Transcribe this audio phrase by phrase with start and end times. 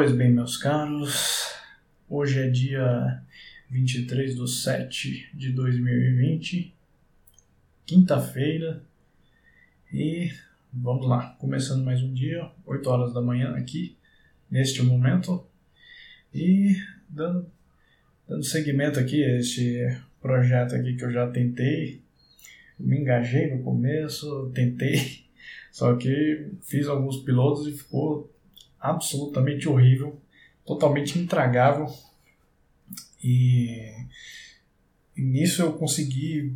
[0.00, 1.56] Pois bem, meus caros,
[2.08, 3.20] hoje é dia
[3.68, 6.72] 23 de 7 de 2020,
[7.84, 8.80] quinta-feira,
[9.92, 10.30] e
[10.72, 13.96] vamos lá, começando mais um dia, 8 horas da manhã aqui,
[14.48, 15.44] neste momento,
[16.32, 16.76] e
[17.08, 17.50] dando,
[18.28, 22.00] dando seguimento aqui a este projeto aqui que eu já tentei,
[22.78, 25.24] me engajei no começo, tentei,
[25.72, 28.32] só que fiz alguns pilotos e ficou
[28.80, 30.20] absolutamente horrível,
[30.64, 31.86] totalmente intragável.
[33.22, 33.92] E,
[35.16, 36.54] e nisso eu consegui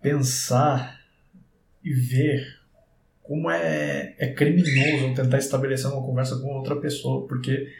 [0.00, 1.00] pensar
[1.82, 2.58] e ver
[3.22, 7.70] como é, é criminoso tentar estabelecer uma conversa com outra pessoa, porque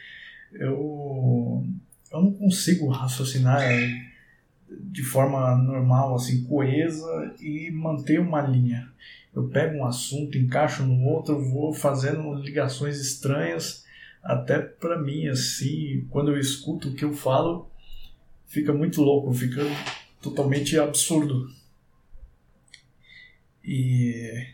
[0.52, 1.64] eu,
[2.12, 3.62] eu não consigo raciocinar
[4.70, 8.90] de forma normal, assim, coesa e manter uma linha
[9.38, 13.84] eu pego um assunto, encaixo no outro, vou fazendo ligações estranhas,
[14.22, 17.70] até para mim, assim, quando eu escuto o que eu falo,
[18.46, 19.62] fica muito louco, fica
[20.20, 21.48] totalmente absurdo.
[23.64, 24.46] E,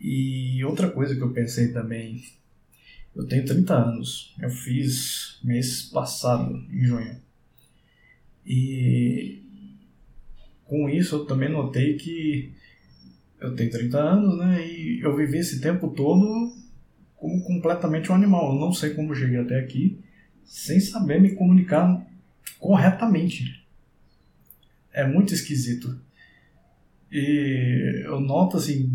[0.00, 2.24] e outra coisa que eu pensei também,
[3.14, 7.20] eu tenho 30 anos, eu fiz mês passado, em junho.
[8.46, 9.42] E
[10.64, 12.54] com isso eu também notei que
[13.40, 14.66] eu tenho 30 anos, né?
[14.66, 16.52] E eu vivi esse tempo todo
[17.16, 18.54] como completamente um animal.
[18.54, 19.98] Eu não sei como cheguei até aqui
[20.44, 22.04] sem saber me comunicar
[22.58, 23.64] corretamente.
[24.92, 26.00] É muito esquisito.
[27.10, 28.90] E eu noto assim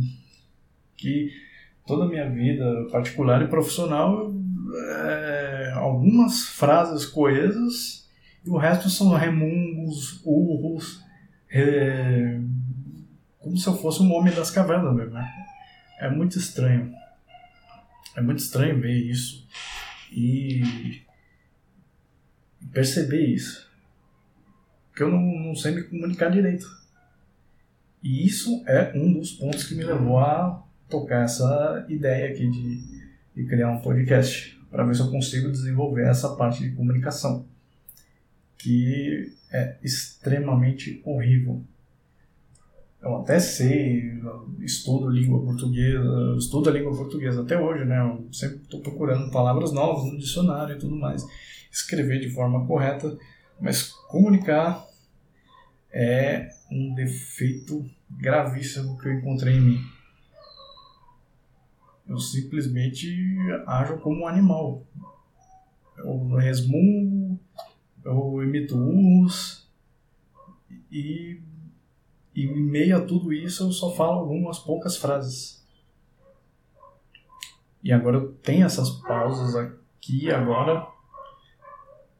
[0.97, 1.31] que
[1.85, 4.33] toda a minha vida particular e profissional
[4.75, 8.07] é, algumas frases coesas
[8.45, 11.01] e o resto são remungos, urros,
[11.49, 12.39] é,
[13.53, 15.13] como se eu fosse um homem das cavernas mesmo.
[15.13, 15.31] Né?
[15.99, 16.91] É muito estranho.
[18.15, 19.47] É muito estranho ver isso
[20.11, 21.03] e
[22.71, 23.71] perceber isso.
[24.95, 26.65] Que eu não, não sei me comunicar direito.
[28.01, 33.03] E isso é um dos pontos que me levou a tocar essa ideia aqui de,
[33.35, 37.45] de criar um podcast para ver se eu consigo desenvolver essa parte de comunicação
[38.57, 41.63] que é extremamente horrível
[43.03, 44.13] eu até sei,
[44.61, 47.99] estudo língua portuguesa, estudo a língua portuguesa até hoje, né?
[47.99, 51.25] Eu sempre estou procurando palavras novas no dicionário e tudo mais.
[51.69, 53.17] Escrever de forma correta,
[53.59, 54.85] mas comunicar
[55.91, 59.79] é um defeito gravíssimo que eu encontrei em mim.
[62.07, 63.37] Eu simplesmente
[63.67, 64.85] ajo como um animal.
[65.97, 67.37] Eu resmungo,
[68.05, 69.69] eu emito urros
[70.89, 71.41] e
[72.35, 75.63] e em meio a tudo isso eu só falo algumas poucas frases.
[77.83, 80.87] E agora eu tenho essas pausas aqui, agora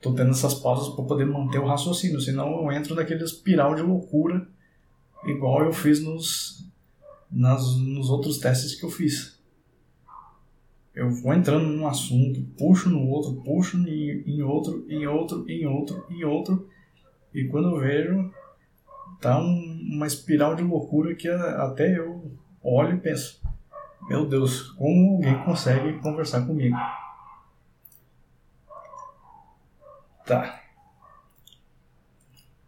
[0.02, 3.82] tô tendo essas pausas para poder manter o raciocínio, senão eu entro naquele espiral de
[3.82, 4.46] loucura,
[5.26, 6.70] igual eu fiz nos,
[7.32, 9.42] nas, nos outros testes que eu fiz.
[10.94, 15.66] Eu vou entrando num assunto, puxo no outro, puxo em, em outro, em outro, em
[15.66, 16.70] outro, em outro,
[17.34, 18.32] e quando eu vejo,
[19.20, 23.42] tá um, uma espiral de loucura que até eu olho e penso:
[24.08, 26.76] meu Deus, como alguém consegue conversar comigo?
[30.26, 30.62] Tá.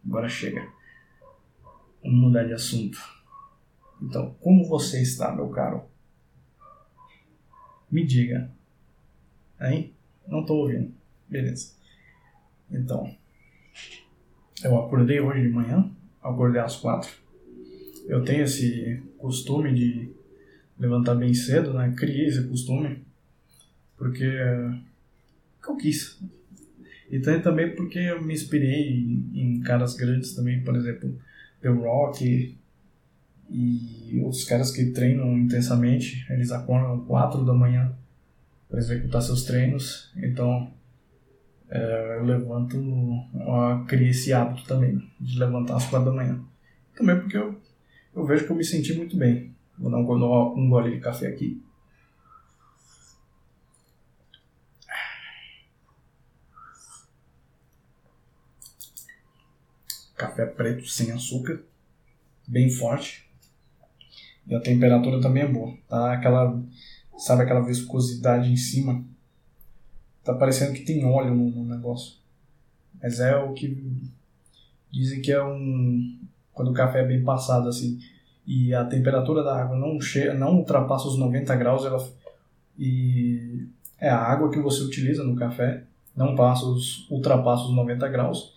[0.05, 0.61] Agora chega.
[2.03, 2.99] Vamos mudar de assunto.
[4.01, 5.83] Então, como você está, meu caro?
[7.89, 8.51] Me diga.
[9.59, 9.95] Hein?
[10.27, 10.93] Não estou ouvindo.
[11.27, 11.75] Beleza.
[12.69, 13.15] Então,
[14.63, 15.91] eu acordei hoje de manhã
[16.31, 17.11] acordei às quatro.
[18.07, 20.09] Eu tenho esse costume de
[20.77, 21.93] levantar bem cedo, né?
[21.97, 23.03] Criei esse costume
[23.97, 24.23] porque,
[25.67, 26.21] eu quis.
[27.09, 28.99] E também porque eu me inspirei
[29.33, 31.17] em, caras grandes também, por exemplo,
[31.61, 32.57] The Rock
[33.49, 37.95] e outros caras que treinam intensamente, eles acordam quatro da manhã
[38.69, 40.11] para executar seus treinos.
[40.17, 40.71] Então,
[41.75, 46.41] é, eu levanto, eu criei esse hábito também de levantar às quatro da manhã.
[46.95, 47.59] Também porque eu,
[48.15, 49.53] eu vejo que eu me senti muito bem.
[49.77, 51.61] Vou dar um, um gole de café aqui.
[60.15, 61.61] Café preto sem açúcar,
[62.47, 63.29] bem forte.
[64.47, 65.77] E a temperatura também é boa.
[65.89, 66.57] Tá aquela,
[67.17, 69.03] sabe aquela viscosidade em cima
[70.25, 72.15] Tá parecendo que tem óleo no, no negócio.
[73.01, 73.81] Mas é o que
[74.91, 76.19] dizem que é um
[76.51, 77.99] quando o café é bem passado assim
[78.47, 81.97] e a temperatura da água não chega, não ultrapassa os 90 graus, ela
[82.77, 83.67] e
[83.99, 85.83] é a água que você utiliza no café,
[86.15, 88.53] não passa os, ultrapassa os 90 graus,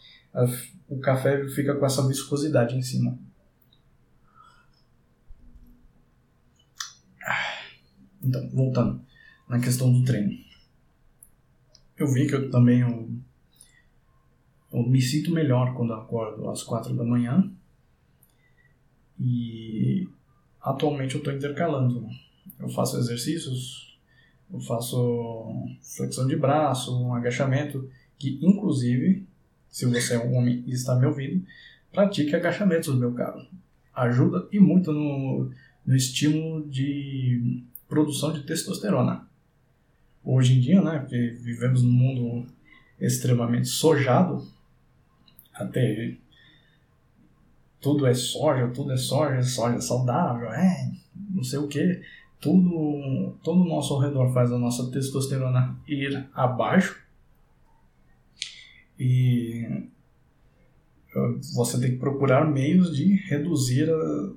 [0.88, 3.18] o café fica com essa viscosidade em cima.
[8.22, 9.00] Então, voltando
[9.48, 10.47] na questão do treino.
[11.98, 13.10] Eu vi que eu também eu,
[14.72, 17.50] eu me sinto melhor quando acordo às quatro da manhã.
[19.18, 20.08] E
[20.62, 22.06] atualmente eu estou intercalando.
[22.60, 23.98] Eu faço exercícios,
[24.52, 29.26] eu faço flexão de braço, um agachamento, que inclusive,
[29.68, 31.44] se você é um homem e está me ouvindo,
[31.92, 33.44] pratique agachamentos, meu caro.
[33.92, 35.50] Ajuda e muito no,
[35.84, 39.27] no estímulo de produção de testosterona.
[40.30, 42.46] Hoje em dia, né, porque vivemos num mundo
[43.00, 44.46] extremamente sojado,
[45.54, 46.18] até
[47.80, 50.92] tudo é soja, tudo é soja, soja saudável, é,
[51.30, 52.02] não sei o que,
[52.38, 57.02] tudo, todo o nosso ao redor faz a nossa testosterona ir abaixo.
[59.00, 59.66] E
[61.54, 63.88] você tem que procurar meios de reduzir,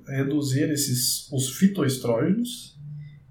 [0.08, 2.71] reduzir esses, os fitoestrógenos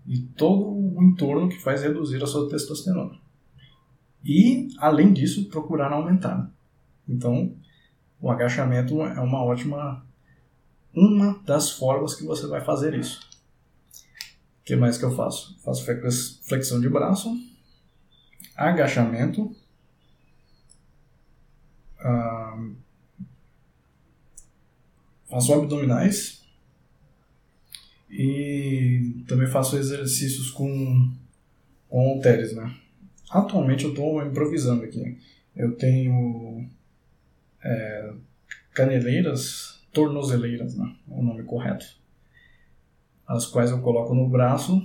[0.06, 3.20] e todo o entorno que faz reduzir a sua testosterona.
[4.24, 6.52] E, além disso, procurar aumentar.
[7.08, 7.56] Então,
[8.20, 10.06] o agachamento é uma ótima
[10.94, 13.22] uma das formas que você vai fazer isso.
[14.62, 15.58] O que mais que eu faço?
[15.64, 15.86] Faço
[16.44, 17.34] flexão de braço,
[18.56, 19.56] agachamento,
[25.30, 26.41] faço abdominais,
[28.12, 31.10] e também faço exercícios com,
[31.88, 32.76] com halteres, né?
[33.30, 35.18] Atualmente eu estou improvisando aqui.
[35.56, 36.68] Eu tenho
[37.64, 38.14] é,
[38.74, 40.94] caneleiras, tornozeleiras, né?
[41.10, 41.86] É o nome correto.
[43.26, 44.84] As quais eu coloco no braço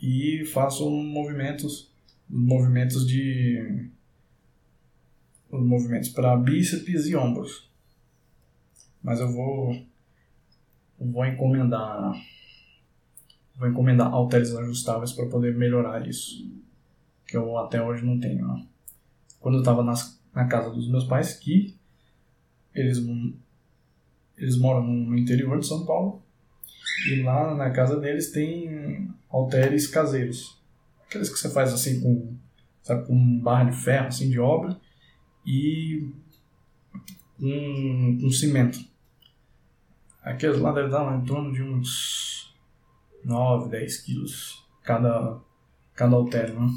[0.00, 1.92] e faço movimentos,
[2.28, 3.90] movimentos de
[5.50, 7.68] os movimentos para bíceps e ombros.
[9.02, 9.74] Mas eu vou
[10.98, 12.12] vou encomendar
[13.56, 16.50] vou encomendar halteres ajustáveis para poder melhorar isso
[17.26, 18.66] que eu até hoje não tenho né?
[19.40, 21.76] quando eu estava na casa dos meus pais que
[22.74, 22.98] eles
[24.36, 26.22] eles moram no interior de São Paulo
[27.08, 30.60] e lá na casa deles tem halteres caseiros
[31.06, 32.36] aqueles que você faz assim com
[32.82, 34.78] sabe, com barra de ferro assim de obra
[35.46, 36.10] e
[37.40, 38.78] um, um cimento
[40.28, 42.54] Aqueles lá devem dar em torno de uns
[43.24, 45.38] 9, 10 quilos cada,
[45.94, 46.68] cada halter, né?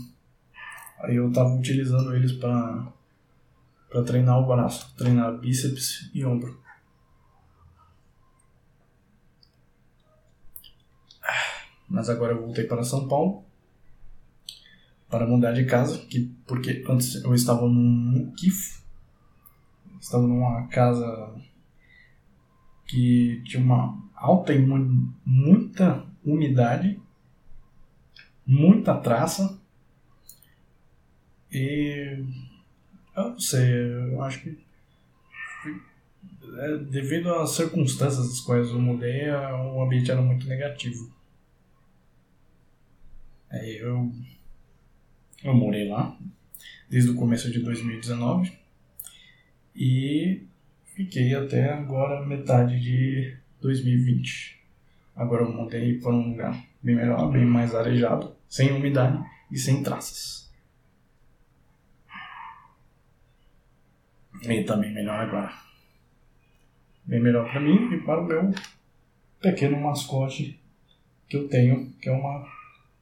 [1.01, 2.87] Aí eu tava utilizando eles para
[3.89, 6.57] para treinar o braço, treinar bíceps e ombro.
[11.89, 13.43] Mas agora eu voltei para São Paulo
[15.09, 18.81] para mudar de casa, que, porque antes eu estava num KIF,
[19.99, 21.35] estava numa casa
[22.91, 25.13] que tinha uma alta imun...
[25.25, 26.99] muita umidade,
[28.45, 29.57] muita traça
[31.49, 32.21] e
[33.15, 33.65] eu não sei,
[34.11, 34.57] eu acho que
[36.57, 41.09] é, devido às circunstâncias das quais eu mudei, o ambiente era muito negativo.
[43.49, 44.11] Aí eu,
[45.45, 46.17] eu morei lá
[46.89, 48.51] desde o começo de 2019
[49.73, 50.45] e
[50.93, 54.59] Fiquei até agora metade de 2020.
[55.15, 59.81] Agora eu montei para um lugar bem melhor, bem mais arejado, sem umidade e sem
[59.81, 60.51] traças.
[64.43, 65.53] E também melhor agora.
[67.05, 68.51] Bem melhor para mim e para o meu
[69.39, 70.59] pequeno mascote
[71.29, 72.45] que eu tenho, que é uma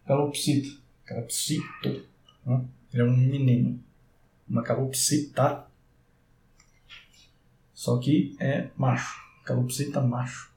[0.06, 0.78] calopsita.
[1.06, 2.08] Calopsito.
[2.46, 2.66] Né?
[2.94, 3.84] Ele é um menino.
[4.48, 5.69] Uma calopsita
[7.80, 9.24] só que é macho.
[9.46, 10.54] Calopsita macho.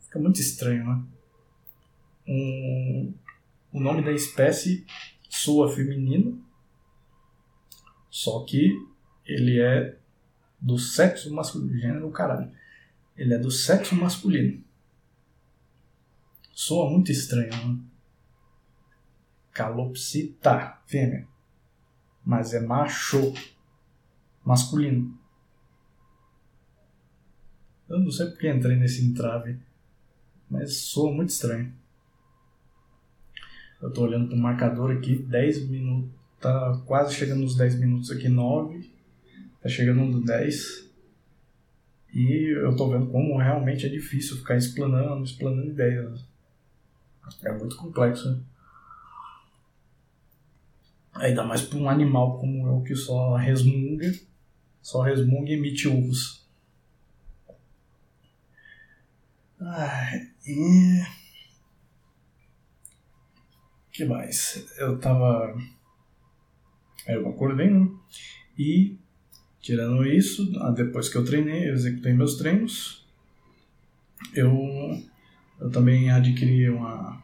[0.00, 1.04] Fica muito estranho, né?
[2.26, 3.14] Um,
[3.72, 4.84] o nome da espécie
[5.30, 6.44] soa feminino,
[8.10, 8.76] só que
[9.24, 9.96] ele é
[10.60, 11.78] do sexo masculino.
[11.78, 12.50] Gênero, caralho.
[13.16, 14.60] Ele é do sexo masculino.
[16.52, 17.78] Soa muito estranho, né?
[19.52, 21.28] Calopsita, fêmea.
[22.24, 23.32] Mas é macho,
[24.44, 25.22] masculino.
[27.88, 29.58] Eu não sei porque entrei nesse entrave,
[30.50, 31.72] mas soa muito estranho.
[33.80, 36.10] Eu tô olhando pro marcador aqui, 10 minutos,
[36.40, 38.90] tá quase chegando nos 10 minutos aqui, 9,
[39.60, 40.90] tá chegando no 10.
[42.14, 46.24] E eu tô vendo como realmente é difícil ficar explanando, explanando ideias.
[47.44, 48.40] É muito complexo, né?
[51.14, 54.12] Ainda mais para um animal como eu que só resmunga,
[54.82, 56.43] só resmunga e emite urros.
[59.66, 60.10] Ah,
[60.46, 61.02] e.
[63.90, 64.66] que mais?
[64.78, 65.56] Eu tava.
[67.06, 67.88] Eu acordei, né?
[68.58, 68.98] E,
[69.60, 73.06] tirando isso, ah, depois que eu treinei, eu executei meus treinos,
[74.34, 74.52] eu,
[75.60, 77.22] eu também adquiri uma,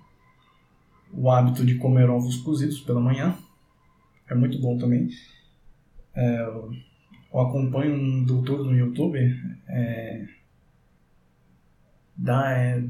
[1.13, 3.37] o hábito de comer ovos cozidos pela manhã.
[4.29, 5.09] É muito bom também.
[6.15, 9.19] É, eu acompanho um doutor no YouTube,
[9.69, 10.27] é,
[12.17, 12.83] Dayan,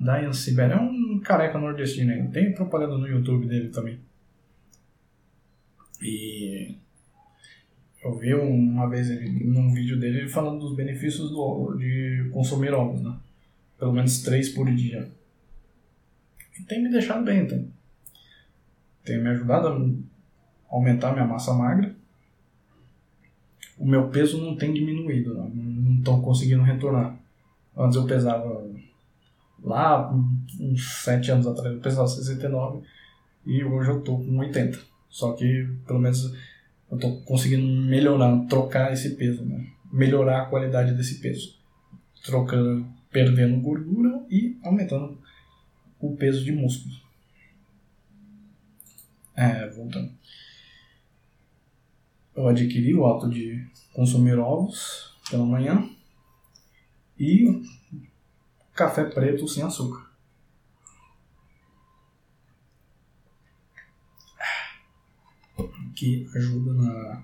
[0.00, 2.30] Dayan Sibéria, é um careca nordestino.
[2.30, 3.98] Tem propaganda no YouTube dele também.
[6.02, 6.74] E
[8.02, 13.02] eu vi uma vez ele, num vídeo dele falando dos benefícios do, de consumir ovos,
[13.02, 13.14] né?
[13.78, 15.10] Pelo menos três por dia.
[16.58, 17.70] E tem me deixado bem, tem.
[19.04, 21.94] Tem me ajudado a aumentar minha massa magra.
[23.78, 27.18] O meu peso não tem diminuído, não estou conseguindo retornar.
[27.76, 28.68] Antes eu pesava
[29.62, 30.12] lá,
[30.58, 32.86] uns 7 anos atrás, eu pesava 69
[33.46, 34.78] e hoje eu tô com 80.
[35.08, 36.34] Só que pelo menos
[36.90, 39.66] eu tô conseguindo melhorar, trocar esse peso, né?
[39.92, 41.58] Melhorar a qualidade desse peso.
[42.24, 45.18] Trocando, perdendo gordura e aumentando
[45.98, 46.94] o peso de músculo.
[49.36, 50.12] É, voltando.
[52.34, 55.88] Eu adquiri o hábito de consumir ovos pela manhã
[57.20, 57.62] e
[58.74, 60.10] café preto sem açúcar.
[65.94, 67.22] Que ajuda na.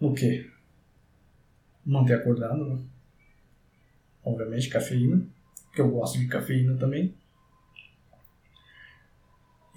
[0.00, 0.50] No quê?
[1.86, 2.84] Manter acordado, né?
[4.24, 5.24] Obviamente, cafeína,
[5.72, 7.14] que eu gosto de cafeína também.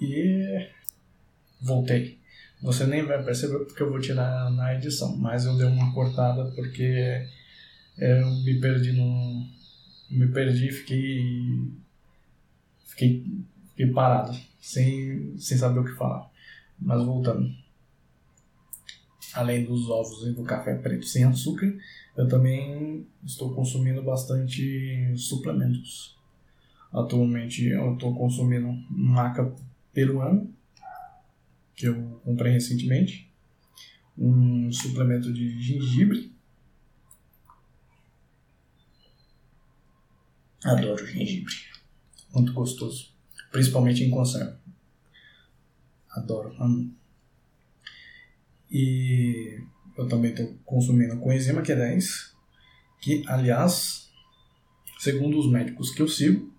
[0.00, 0.68] E.
[1.60, 2.20] Voltei.
[2.60, 6.50] Você nem vai perceber porque eu vou tirar na edição, mas eu dei uma cortada
[6.56, 7.28] porque
[7.98, 9.46] eu me perdi no.
[10.10, 11.72] Me perdi e fiquei.
[12.84, 13.24] Fiquei,
[13.70, 16.30] fiquei parado, sem, sem saber o que falar.
[16.78, 17.50] Mas voltando.
[19.32, 21.74] Além dos ovos e do café preto sem açúcar,
[22.16, 26.18] eu também estou consumindo bastante suplementos.
[26.92, 29.54] Atualmente eu estou consumindo maca
[29.94, 30.46] peruana,
[31.74, 33.32] que eu comprei recentemente,
[34.16, 36.30] um suplemento de gengibre,
[40.64, 41.54] Adoro gengibre.
[42.34, 43.12] Muito gostoso.
[43.50, 44.60] Principalmente em conserva.
[46.10, 46.94] Adoro, amo.
[48.70, 49.60] E
[49.96, 52.32] eu também estou consumindo coenzima Q10,
[53.00, 54.10] que, aliás,
[54.98, 56.52] segundo os médicos que eu sigo,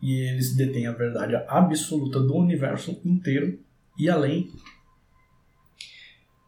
[0.00, 3.60] e eles detêm a verdade absoluta do universo inteiro
[3.98, 4.52] e além,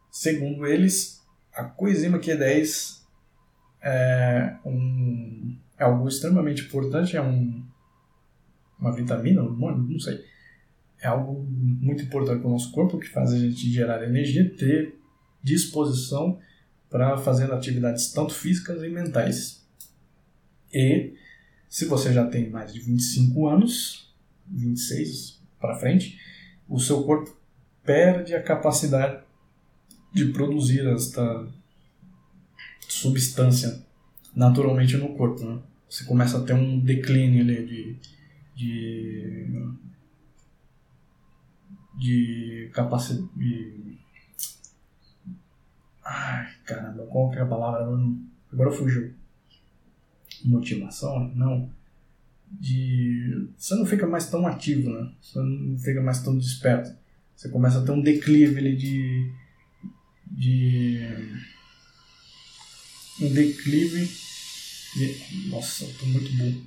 [0.09, 1.21] segundo eles,
[1.53, 3.01] a coenzima Q10
[3.81, 7.65] é um é algo extremamente importante, é um,
[8.79, 10.23] uma vitamina, não sei.
[11.01, 14.95] É algo muito importante para o nosso corpo que faz a gente gerar energia, ter
[15.43, 16.39] disposição
[16.87, 19.65] para fazer atividades tanto físicas e mentais.
[20.71, 21.15] E
[21.67, 24.13] se você já tem mais de 25 anos,
[24.47, 26.19] 26 para frente,
[26.69, 27.35] o seu corpo
[27.83, 29.23] perde a capacidade
[30.13, 31.47] de produzir esta
[32.87, 33.83] substância
[34.35, 35.43] naturalmente no corpo.
[35.43, 35.59] Né?
[35.91, 37.97] Você começa a ter um declínio ali de,
[38.55, 39.47] de,
[41.99, 43.27] de capacidade.
[43.35, 43.97] De...
[46.05, 47.85] Ai, caramba, qual que é a palavra?
[48.53, 49.13] Agora fugiu.
[50.45, 51.29] Motivação?
[51.35, 51.69] Não.
[52.49, 53.49] De.
[53.57, 55.11] Você não fica mais tão ativo, né?
[55.21, 56.95] Você não fica mais tão desperto.
[57.35, 59.33] Você começa a ter um declive ali de.
[60.25, 61.01] de.
[63.21, 64.30] um declive
[65.47, 66.61] nossa, eu tô muito burro.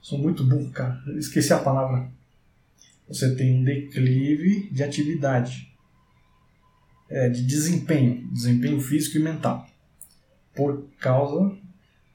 [0.00, 1.02] Sou muito burro, cara.
[1.18, 2.10] Esqueci a palavra.
[3.08, 5.72] Você tem um declive de atividade,
[7.08, 9.68] é, de desempenho, desempenho físico e mental,
[10.54, 11.56] por causa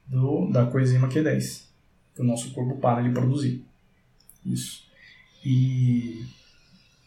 [0.06, 1.62] do, da coenzima Q10,
[2.14, 3.64] que o nosso corpo para de produzir.
[4.44, 4.84] Isso.
[5.44, 6.24] E.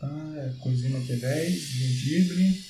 [0.01, 2.61] Ah, coenzima Q10, gengibre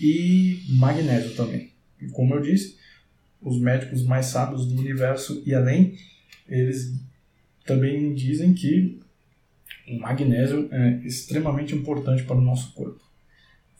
[0.00, 1.72] e magnésio também.
[2.00, 2.77] E como eu disse,
[3.40, 5.96] os médicos mais sábios do universo e além,
[6.48, 6.94] eles
[7.64, 9.00] também dizem que
[9.88, 13.00] o magnésio é extremamente importante para o nosso corpo.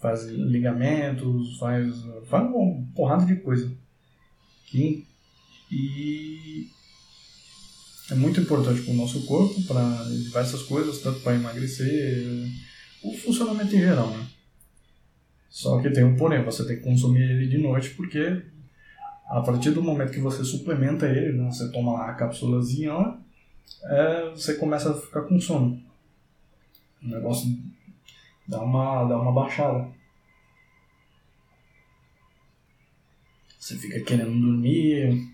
[0.01, 1.95] Faz ligamentos, faz,
[2.27, 3.71] faz uma porrada de coisa.
[4.73, 5.05] E,
[5.71, 6.69] e
[8.11, 12.49] é muito importante para o nosso corpo, para diversas coisas, tanto para emagrecer,
[13.03, 14.27] o funcionamento em geral, né?
[15.51, 18.43] Só que tem um porém, você tem que consumir ele de noite porque
[19.29, 23.21] a partir do momento que você suplementa ele, né, você toma lá a cápsulazinha lá,
[23.85, 25.83] é, você começa a ficar com sono.
[27.03, 27.47] O negócio
[28.47, 29.89] dá uma, dá uma baixada.
[33.59, 35.29] Você fica querendo dormir,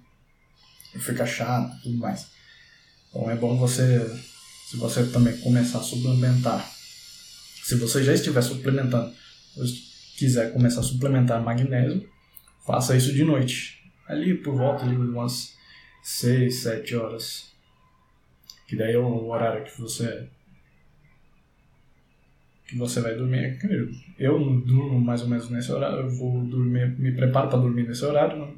[0.99, 2.29] fica chato tudo mais.
[3.09, 4.01] Então é bom você,
[4.67, 6.69] se você também começar a suplementar,
[7.63, 9.15] se você já estiver suplementando,
[10.19, 12.09] quiser começar a suplementar magnésio,
[12.67, 13.84] faça isso de noite.
[14.07, 15.57] Ali por volta de umas
[16.03, 17.53] 6, 7 horas.
[18.67, 20.29] Que daí é o horário que você
[22.67, 23.59] que você vai dormir.
[24.19, 28.05] Eu durmo mais ou menos nesse horário, eu vou dormir, me preparo para dormir nesse
[28.05, 28.39] horário.
[28.39, 28.53] Né?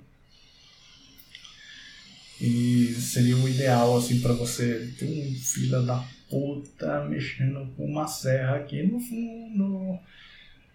[2.41, 8.07] E seria o ideal assim para você ter um filho da puta mexendo com uma
[8.07, 9.99] serra aqui no fundo.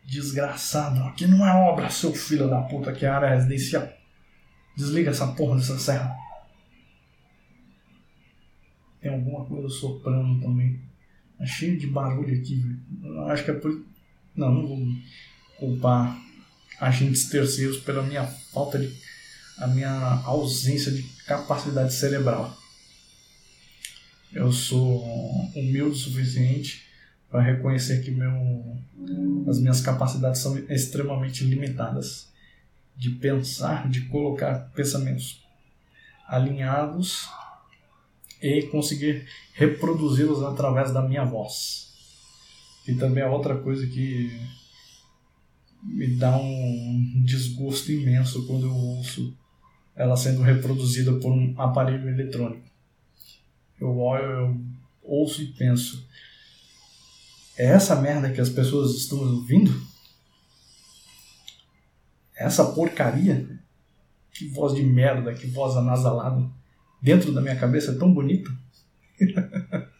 [0.03, 3.87] Desgraçado, aqui não é obra, seu filho da puta, aqui é área residencial.
[4.75, 6.15] Desliga essa porra dessa serra.
[9.01, 10.79] Tem alguma coisa soprando também.
[11.37, 13.21] Tá cheio de barulho aqui, velho.
[13.25, 13.83] Acho que é por.
[14.35, 14.79] Não, não vou
[15.57, 16.17] culpar
[16.79, 18.95] agentes terceiros pela minha falta de.
[19.57, 22.55] a minha ausência de capacidade cerebral.
[24.31, 25.03] Eu sou
[25.55, 26.85] humilde o suficiente
[27.29, 28.77] para reconhecer que meu,
[29.47, 32.30] as minhas capacidades são extremamente limitadas
[33.01, 35.43] de pensar, de colocar pensamentos
[36.27, 37.27] alinhados
[38.39, 41.91] e conseguir reproduzi-los através da minha voz.
[42.87, 44.39] E também é outra coisa que
[45.81, 49.35] me dá um desgosto imenso quando eu ouço
[49.95, 52.69] ela sendo reproduzida por um aparelho eletrônico.
[53.79, 54.61] Eu olho, eu
[55.01, 56.07] ouço e penso,
[57.57, 59.89] é essa merda que as pessoas estão ouvindo?
[62.41, 63.59] Essa porcaria?
[64.31, 66.49] Que voz de merda, que voz anasalada.
[67.01, 68.49] Dentro da minha cabeça é tão bonita.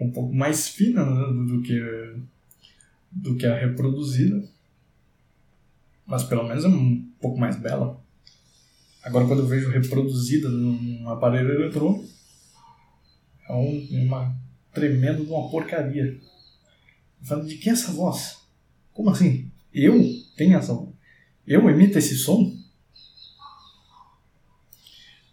[0.00, 2.16] um pouco mais fina né, do que
[3.12, 4.42] do que a reproduzida.
[6.06, 8.00] Mas pelo menos é um pouco mais bela.
[9.02, 12.08] Agora quando eu vejo reproduzida num aparelho eletrônico,
[13.48, 14.34] é um, uma
[14.72, 16.18] tremendo de uma porcaria.
[17.22, 18.38] Falando de quem é essa voz?
[18.92, 19.50] Como assim?
[19.72, 20.00] Eu
[20.36, 20.72] tenho essa?
[21.46, 22.56] Eu emito esse som?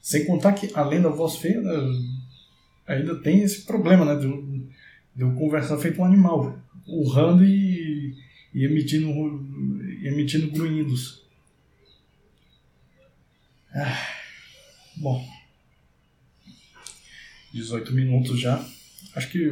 [0.02, 1.74] Sem contar que, além da voz feia, né,
[2.88, 4.16] ainda tem esse problema, né?
[4.16, 4.42] De eu,
[5.16, 6.58] de eu conversar feito um animal,
[6.88, 8.16] urrando e,
[8.54, 9.10] e emitindo,
[10.04, 11.26] emitindo grunhidos.
[13.74, 14.08] Ah,
[14.96, 15.28] bom.
[17.54, 18.64] 18 minutos já
[19.18, 19.52] acho que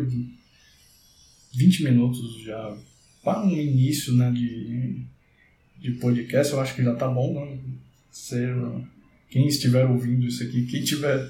[1.53, 2.77] 20 minutos já
[3.23, 5.05] para um início né, de,
[5.86, 7.45] de podcast, eu acho que já tá bom.
[7.45, 7.58] Né?
[8.12, 8.56] Ser,
[9.30, 11.30] quem estiver ouvindo isso aqui, quem tiver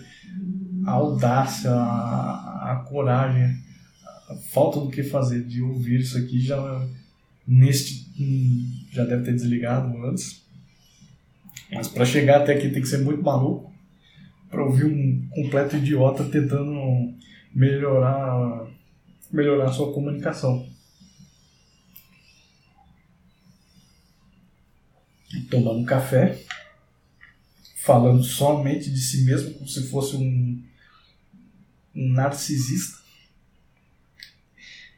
[0.86, 3.58] a audácia, a, a coragem,
[4.30, 6.88] a falta do que fazer de ouvir isso aqui, já
[7.48, 8.06] neste
[8.92, 10.44] já deve ter desligado antes.
[11.72, 13.74] Mas para chegar até aqui tem que ser muito maluco
[14.50, 17.14] para ouvir um completo idiota tentando
[17.54, 18.68] melhorar
[19.32, 20.66] melhorar sua comunicação.
[25.56, 26.38] Tomando café,
[27.78, 30.62] falando somente de si mesmo, como se fosse um,
[31.96, 32.98] um narcisista,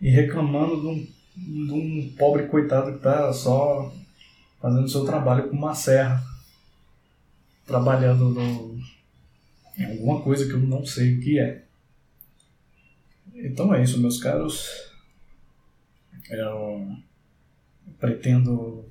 [0.02, 3.94] e reclamando de um, de um pobre coitado que está só
[4.60, 6.24] fazendo seu trabalho com uma serra,
[7.64, 8.80] trabalhando no,
[9.78, 11.66] em alguma coisa que eu não sei o que é.
[13.36, 14.68] Então é isso, meus caros.
[16.32, 16.98] Eu
[18.00, 18.90] pretendo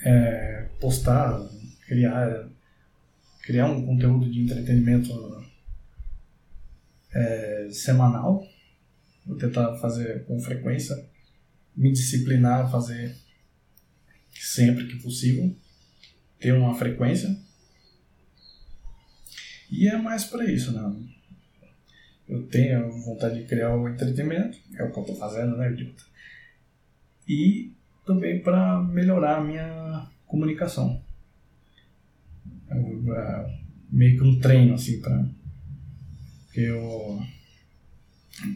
[0.00, 1.38] é, postar,
[1.86, 2.48] criar,
[3.42, 5.12] criar um conteúdo de entretenimento
[7.12, 8.46] é, semanal.
[9.26, 10.96] Vou tentar fazer com frequência,
[11.76, 13.14] me disciplinar a fazer
[14.32, 15.54] sempre que possível,
[16.38, 17.36] ter uma frequência.
[19.70, 21.08] E é mais para isso, né?
[22.28, 26.06] eu tenho vontade de criar o entretenimento, é o que eu estou fazendo, né, Dito?
[27.26, 27.72] E
[28.08, 30.98] também para melhorar a minha comunicação.
[32.70, 35.28] Eu, é, meio que um treino, assim, para.
[36.54, 37.22] Eu.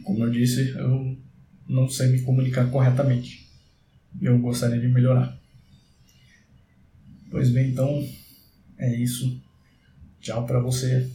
[0.03, 1.15] Como eu disse, eu
[1.67, 3.47] não sei me comunicar corretamente.
[4.19, 5.37] Eu gostaria de melhorar.
[7.29, 8.03] Pois bem, então
[8.77, 9.39] é isso.
[10.19, 11.11] Tchau para você.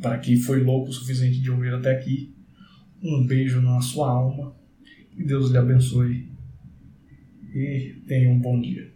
[0.00, 2.34] Para quem foi louco o suficiente de ouvir até aqui.
[3.02, 4.54] Um beijo na sua alma.
[5.10, 6.31] Que Deus lhe abençoe.
[7.54, 8.91] E tenha um bom dia.